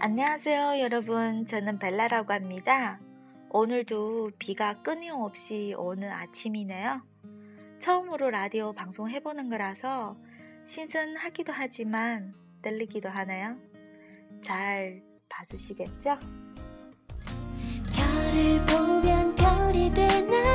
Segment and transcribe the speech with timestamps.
[0.00, 2.98] 안녕하세요 여러분 저는 벨라라고 합니다
[3.54, 7.02] 오늘도 비가 끊임없이 오는 아침이네요.
[7.78, 10.16] 처음으로 라디오 방송 해보는 거라서
[10.64, 13.58] 신선하기도 하지만 떨리기도 하네요.
[14.40, 16.18] 잘 봐주시겠죠?
[17.94, 20.51] 별을 보면 별이 되나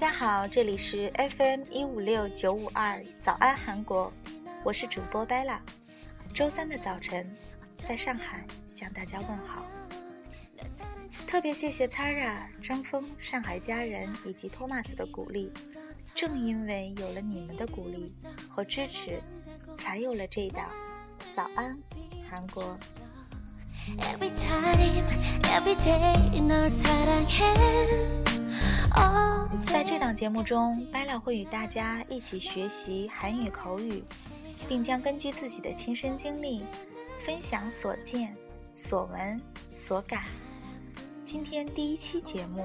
[0.00, 4.12] 大家好，这里是 FM 一五六九五二早安韩国。
[4.62, 5.58] 我是主播 Bella，
[6.32, 7.28] 周三的早晨，
[7.74, 9.66] 在上海向大家问好。
[11.26, 15.50] 特别谢谢 Tara、张峰、上海家人以及托马斯的鼓励。
[16.14, 18.14] 正因为有了你们的鼓励
[18.48, 19.20] 和支持，
[19.76, 20.70] 才有了这档
[21.34, 21.76] 早安
[22.30, 22.78] 韩国。
[29.58, 34.02] 在这档节目中，Bella 会与大家一起学习韩语口语。
[34.68, 36.64] 并将根据自己的亲身经历，
[37.24, 38.34] 分享所见、
[38.74, 40.24] 所闻、所感。
[41.22, 42.64] 今天第一期节目，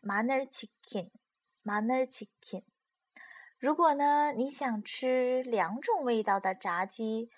[0.00, 1.10] 마늘 치킨,
[1.62, 2.62] 마늘 치킨。
[3.58, 7.30] 如果呢，你想吃两种味道的炸鸡，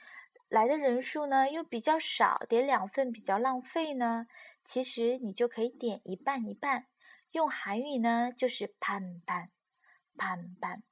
[0.49, 4.27] 来的人数呢又比较少，点两份比较浪费呢，
[4.65, 6.89] 其实你就可以点一半一半。
[7.33, 9.51] 用韩语呢就是반 반，
[10.17, 10.83] 반 반。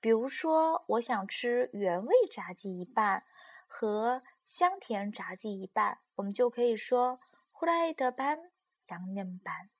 [0.00, 3.24] 比如说，我想吃原味炸鸡一半
[3.66, 7.18] 和香甜炸鸡一半，我们就可以说
[7.52, 8.50] 후라이드 반，
[8.86, 9.70] 양념 반，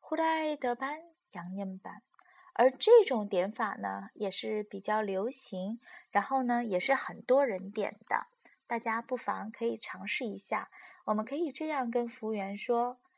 [0.00, 1.00] 후라이드 반，
[1.32, 2.02] 양념 반。
[2.54, 5.78] 而这种点法呢，也是比较流行，
[6.10, 8.28] 然后呢，也是很多人点的。
[8.66, 10.70] 大家不妨可以尝试一下。
[11.04, 13.09] 我们可以这样跟服务员说：“：“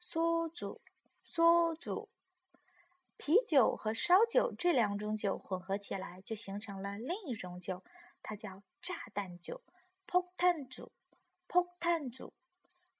[0.00, 0.82] 嗦煮、
[1.26, 2.10] 嗦煮。
[3.16, 7.82] 啤酒和烧酒这两种酒混合起来就形成了另一种酒，
[8.22, 9.62] 它叫炸弹酒
[10.06, 10.92] ，pocket 煮
[11.48, 12.32] ，pocket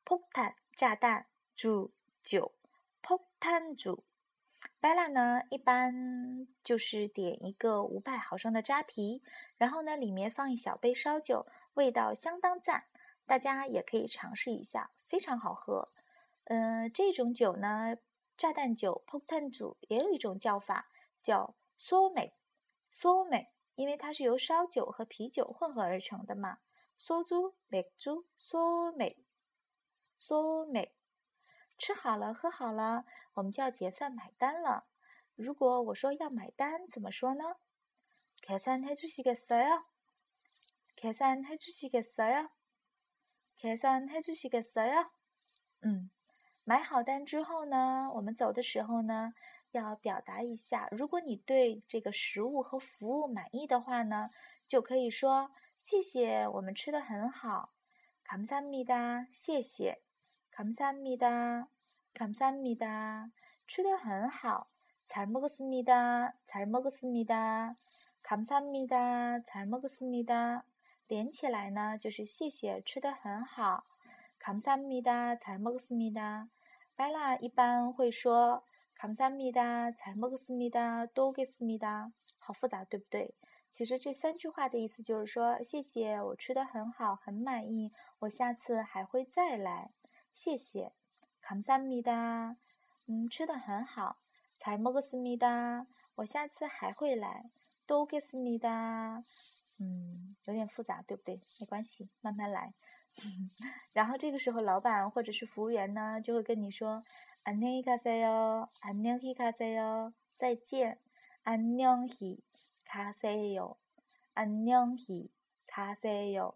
[0.04, 1.92] p o k t a，炸弹煮
[2.22, 2.54] 酒。
[3.04, 4.02] Poptan 煮。
[4.80, 9.22] Bella 呢，一般就是点一个五百毫升的扎啤，
[9.58, 12.86] 然后呢，里面放一小杯烧酒，味道相当赞，
[13.26, 15.86] 大家也可以尝试一下，非常好喝。
[16.44, 17.98] 嗯、这种酒呢，
[18.38, 20.90] 炸弹酒 Poptan 煮也有一种叫法，
[21.22, 22.32] 叫 s o m e
[22.90, 26.60] s o m e 因为它是由烧酒和啤酒混合而成的嘛，
[26.96, 29.18] 烧酒、美酒、烧美、
[30.18, 30.94] 烧美。
[31.77, 34.85] 吃好了，喝好了，我们就要结算买单了。
[35.35, 37.55] 如果我说要买单，怎么说呢？
[38.41, 39.83] 계산해주시겠어 요？
[40.95, 42.49] 계산해주시겠어 요？
[43.57, 45.05] 계산해주시겠어 요？
[45.81, 46.09] 嗯，
[46.65, 49.33] 买好单之后呢，我们走的时候呢。
[49.71, 54.27] 要表达一下，如果你对这个食物和服务满意的话呢，
[54.67, 57.69] 就可以说谢谢，我们吃的很好。
[58.25, 60.01] 감사합니 다， 谢谢。
[60.53, 61.67] 감사합니 다，
[62.13, 63.29] 감사합니 다，
[63.67, 64.67] 吃的很好。
[65.07, 67.75] 잘먹었습니 다， 잘먹었습니 다，
[68.23, 70.63] 감사합니 다， 잘먹었습니 다。
[71.07, 73.83] 连起来呢，就是谢谢，吃的很好。
[74.37, 76.47] 감사합니 다， 잘먹었습니 다。
[76.95, 78.63] 白拉一般会说。
[78.95, 82.11] 감사합니 다， 잘먹었습니 다， 또오겠습니 다。
[82.37, 83.33] 好复杂，对不对？
[83.71, 89.91] 其实这三句话的意思就是说，谢谢，我吃的很好，很满意，我下次还会再来。
[90.33, 90.91] 谢谢，
[91.41, 92.55] 감사합니 다，
[93.07, 94.17] 嗯，吃的很好，
[94.59, 97.49] 잘먹었습니 다， 我下次还会来，
[97.87, 99.21] 또오겠습니 다，
[99.81, 101.39] 嗯，有点复杂，对不对？
[101.59, 102.73] 没关系，慢慢来。
[103.91, 107.03] 然后这个时候，老板或者是服务员呢，就会跟你说。
[107.45, 110.97] 안녕히가세 요， 안녕히가세 요， 再见。
[111.43, 113.75] 안녕히가세 요，
[114.35, 116.53] 안녕히가세 요，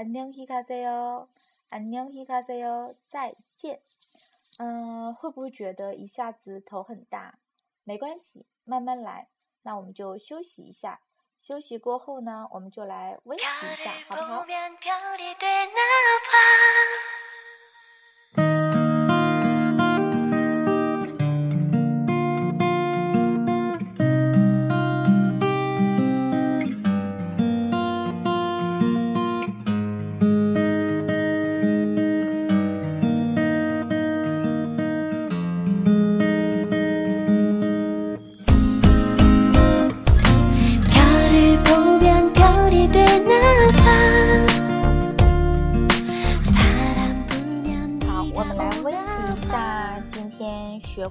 [0.00, 1.28] 안녕히가세 요，
[1.70, 3.80] 안녕히가세 요， 再见。
[4.58, 7.38] 嗯，会不会觉得一下子头很大？
[7.84, 9.28] 没关系，慢慢来。
[9.62, 11.00] 那我们就休息一下。
[11.38, 14.44] 休息过后呢，我们就来温习一下，好不好？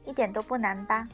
[0.05, 1.07] 一点都不难吧？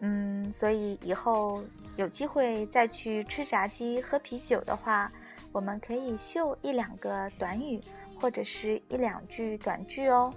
[0.00, 1.62] 嗯，所以以后
[1.97, 5.11] 有机会再去吃炸鸡、喝啤酒的话，
[5.51, 7.81] 我们可以秀一两个短语
[8.15, 10.31] 或者是一两句短句哦，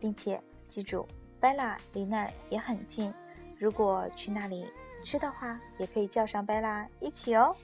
[0.00, 1.06] 并且记住
[1.38, 3.12] ，Bella 离那儿也很近，
[3.58, 4.66] 如果去那里
[5.04, 7.54] 吃的话，也可以叫上 Bella 一起哦。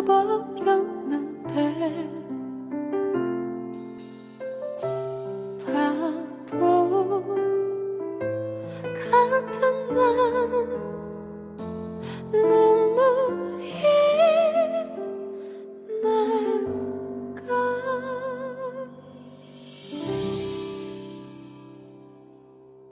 [0.00, 0.49] above.